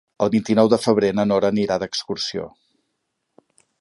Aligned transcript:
El 0.25 0.29
vint-i-nou 0.35 0.69
de 0.73 0.79
febrer 0.85 1.11
na 1.19 1.25
Nora 1.33 1.51
anirà 1.55 1.77
d'excursió. 1.85 2.49